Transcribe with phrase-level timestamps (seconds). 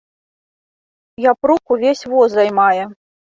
[1.31, 2.83] Япрук увесь воз займае.